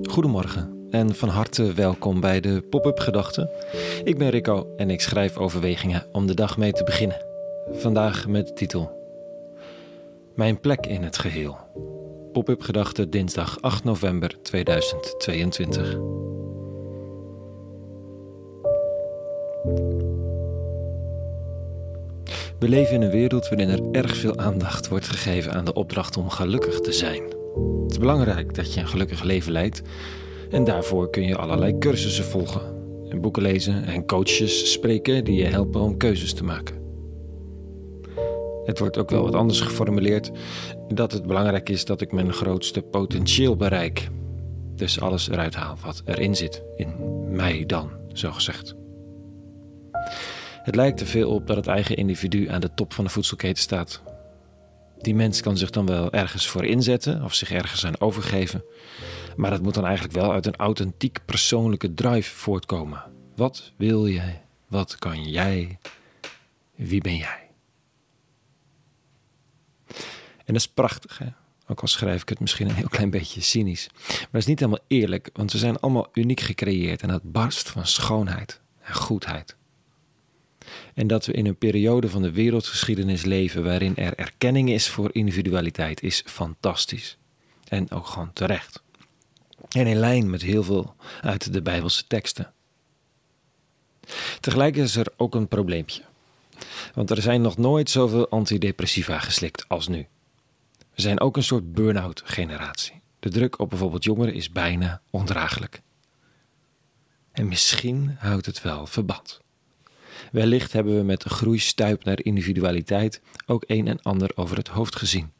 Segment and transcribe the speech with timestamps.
[0.00, 3.50] Goedemorgen en van harte welkom bij de Pop-up Gedachten.
[4.04, 7.24] Ik ben Rico en ik schrijf overwegingen om de dag mee te beginnen.
[7.70, 8.90] Vandaag met de titel
[10.34, 11.56] Mijn plek in het geheel.
[12.32, 15.92] Pop-up Gedachten dinsdag 8 november 2022.
[22.58, 26.16] We leven in een wereld waarin er erg veel aandacht wordt gegeven aan de opdracht
[26.16, 27.41] om gelukkig te zijn.
[27.82, 29.82] Het is belangrijk dat je een gelukkig leven leidt
[30.50, 32.62] en daarvoor kun je allerlei cursussen volgen,
[33.08, 36.80] en boeken lezen en coaches spreken die je helpen om keuzes te maken.
[38.64, 40.30] Het wordt ook wel wat anders geformuleerd
[40.88, 44.08] dat het belangrijk is dat ik mijn grootste potentieel bereik.
[44.74, 46.94] Dus alles eruit haal wat erin zit, in
[47.30, 48.74] mij dan, zo gezegd.
[50.62, 53.62] Het lijkt er veel op dat het eigen individu aan de top van de voedselketen
[53.62, 54.02] staat.
[55.02, 58.64] Die mens kan zich dan wel ergens voor inzetten of zich ergens aan overgeven,
[59.36, 63.02] maar dat moet dan eigenlijk wel uit een authentiek persoonlijke drive voortkomen.
[63.36, 64.42] Wat wil jij?
[64.68, 65.78] Wat kan jij?
[66.74, 67.48] Wie ben jij?
[70.44, 71.26] En dat is prachtig, hè?
[71.66, 73.88] Ook al schrijf ik het misschien een heel klein beetje cynisch.
[73.92, 77.70] Maar dat is niet helemaal eerlijk, want we zijn allemaal uniek gecreëerd en dat barst
[77.70, 79.56] van schoonheid en goedheid.
[80.94, 85.10] En dat we in een periode van de wereldgeschiedenis leven waarin er erkenning is voor
[85.12, 87.16] individualiteit, is fantastisch.
[87.68, 88.82] En ook gewoon terecht.
[89.68, 92.52] En in lijn met heel veel uit de Bijbelse teksten.
[94.40, 96.02] Tegelijk is er ook een probleempje.
[96.94, 100.06] Want er zijn nog nooit zoveel antidepressiva geslikt als nu.
[100.94, 103.00] We zijn ook een soort burn-out generatie.
[103.20, 105.82] De druk op bijvoorbeeld jongeren is bijna ondraaglijk.
[107.32, 109.40] En misschien houdt het wel verband.
[110.32, 114.96] Wellicht hebben we met de groeistuip naar individualiteit ook een en ander over het hoofd
[114.96, 115.32] gezien.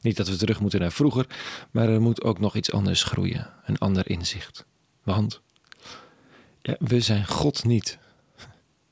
[0.00, 1.26] Niet dat we terug moeten naar vroeger,
[1.70, 4.66] maar er moet ook nog iets anders groeien, een ander inzicht.
[5.02, 5.40] Want
[6.62, 7.98] ja, we zijn God niet.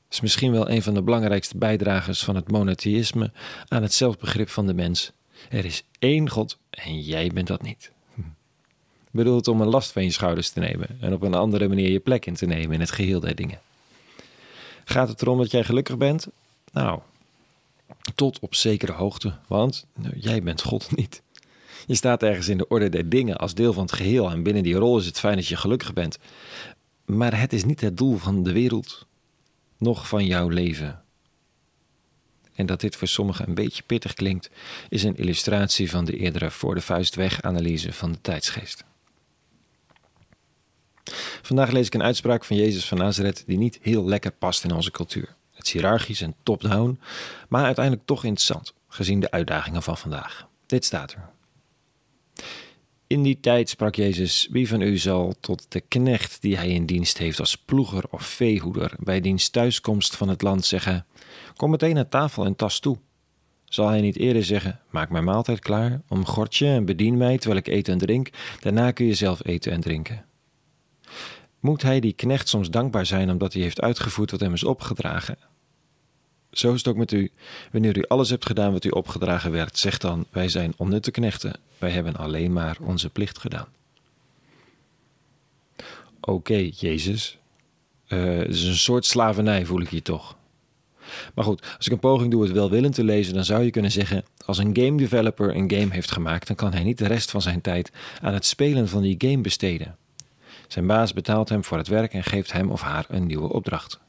[0.09, 3.31] Is misschien wel een van de belangrijkste bijdragers van het monotheïsme
[3.67, 5.11] aan het zelfbegrip van de mens.
[5.49, 7.91] Er is één God en jij bent dat niet.
[9.11, 11.99] Bedoeld om een last van je schouders te nemen en op een andere manier je
[11.99, 13.59] plek in te nemen in het geheel der dingen.
[14.91, 16.27] Gaat het erom dat jij gelukkig bent?
[16.71, 16.99] Nou,
[18.15, 21.21] tot op zekere hoogte, want nou, jij bent God niet.
[21.87, 24.63] Je staat ergens in de orde der dingen als deel van het geheel en binnen
[24.63, 26.17] die rol is het fijn dat je gelukkig bent.
[27.05, 29.07] Maar het is niet het doel van de wereld,
[29.77, 31.01] noch van jouw leven.
[32.53, 34.49] En dat dit voor sommigen een beetje pittig klinkt,
[34.89, 38.83] is een illustratie van de eerdere voor de vuist weg analyse van de tijdsgeest.
[41.41, 44.73] Vandaag lees ik een uitspraak van Jezus van Nazareth die niet heel lekker past in
[44.73, 45.35] onze cultuur.
[45.51, 46.99] Het is hiërarchisch en top-down,
[47.49, 50.47] maar uiteindelijk toch interessant, gezien de uitdagingen van vandaag.
[50.65, 51.29] Dit staat er.
[53.07, 56.85] In die tijd sprak Jezus: Wie van u zal tot de knecht die hij in
[56.85, 61.05] dienst heeft als ploeger of veehoeder bij diens thuiskomst van het land zeggen:
[61.55, 62.97] Kom meteen naar tafel en tas toe?
[63.65, 67.59] Zal hij niet eerder zeggen: Maak mijn maaltijd klaar, omgord je en bedien mij terwijl
[67.59, 68.29] ik eet en drink,
[68.59, 70.25] daarna kun je zelf eten en drinken?
[71.61, 75.37] Moet hij die knecht soms dankbaar zijn omdat hij heeft uitgevoerd wat hem is opgedragen?
[76.51, 77.31] Zo is het ook met u.
[77.71, 81.53] Wanneer u alles hebt gedaan wat u opgedragen werd, zeg dan: Wij zijn onnutte knechten,
[81.77, 83.67] wij hebben alleen maar onze plicht gedaan.
[86.21, 87.37] Oké, Jezus.
[88.07, 90.35] Uh, het is een soort slavernij, voel ik hier toch.
[91.33, 93.91] Maar goed, als ik een poging doe het welwillend te lezen, dan zou je kunnen
[93.91, 97.31] zeggen: als een game developer een game heeft gemaakt, dan kan hij niet de rest
[97.31, 97.91] van zijn tijd
[98.21, 99.95] aan het spelen van die game besteden.
[100.71, 103.99] Zijn baas betaalt hem voor het werk en geeft hem of haar een nieuwe opdracht.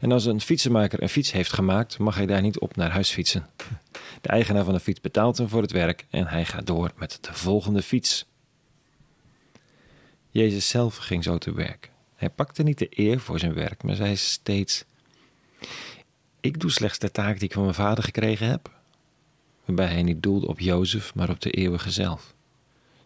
[0.00, 3.10] En als een fietsenmaker een fiets heeft gemaakt, mag hij daar niet op naar huis
[3.10, 3.46] fietsen.
[4.20, 7.18] De eigenaar van de fiets betaalt hem voor het werk en hij gaat door met
[7.20, 8.26] de volgende fiets.
[10.30, 11.90] Jezus zelf ging zo te werk.
[12.14, 14.84] Hij pakte niet de eer voor zijn werk, maar zei steeds:
[16.40, 18.70] Ik doe slechts de taak die ik van mijn vader gekregen heb.
[19.64, 22.34] Waarbij hij niet doelde op Jozef, maar op de eeuwige zelf.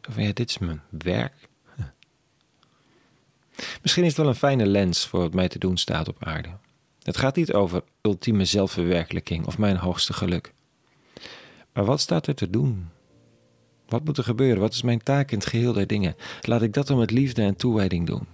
[0.00, 1.47] Zo van ja, dit is mijn werk.
[3.82, 6.48] Misschien is het wel een fijne lens voor wat mij te doen staat op aarde.
[7.02, 10.52] Het gaat niet over ultieme zelfverwerkelijking of mijn hoogste geluk.
[11.72, 12.88] Maar wat staat er te doen?
[13.88, 14.60] Wat moet er gebeuren?
[14.60, 16.16] Wat is mijn taak in het geheel der dingen?
[16.40, 18.26] Laat ik dat dan met liefde en toewijding doen.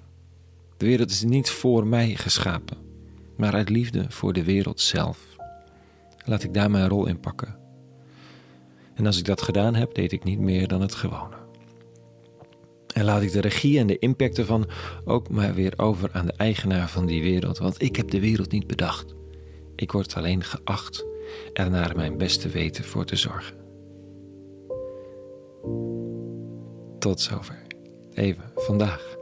[0.76, 2.76] De wereld is niet voor mij geschapen,
[3.36, 5.18] maar uit liefde voor de wereld zelf.
[6.24, 7.56] Laat ik daar mijn rol in pakken.
[8.94, 11.43] En als ik dat gedaan heb, deed ik niet meer dan het gewone.
[12.94, 14.66] En laat ik de regie en de impact ervan
[15.04, 18.50] ook maar weer over aan de eigenaar van die wereld, want ik heb de wereld
[18.50, 19.14] niet bedacht.
[19.76, 21.04] Ik word alleen geacht
[21.52, 23.56] er naar mijn beste weten voor te zorgen.
[26.98, 27.62] Tot zover.
[28.12, 29.16] even vandaag.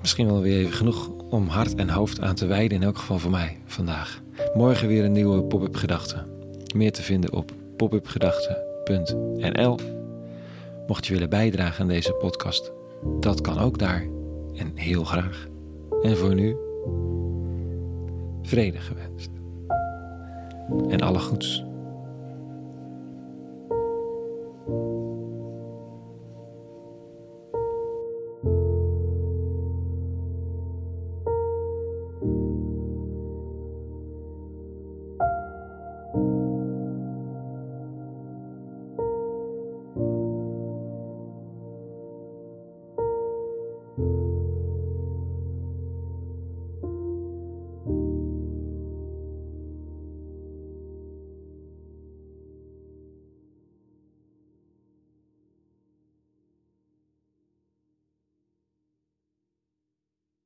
[0.00, 3.18] Misschien wel weer even genoeg om hart en hoofd aan te wijden, in elk geval
[3.18, 4.22] voor mij vandaag.
[4.54, 6.26] Morgen weer een nieuwe pop-up gedachte.
[6.74, 9.97] Meer te vinden op popupgedachten.nl.
[10.88, 12.72] Mocht je willen bijdragen aan deze podcast,
[13.20, 14.06] dat kan ook daar.
[14.54, 15.46] En heel graag.
[16.02, 16.56] En voor nu,
[18.42, 19.30] vrede gewenst.
[20.88, 21.67] En alle goeds.